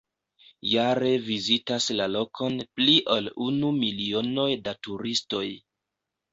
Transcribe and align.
Jare 0.69 1.11
vizitas 1.25 1.89
la 1.99 2.09
lokon 2.15 2.57
pli 2.81 2.97
ol 3.19 3.31
unu 3.51 3.71
milionoj 3.85 4.49
da 4.67 4.77
turistoj. 4.91 5.47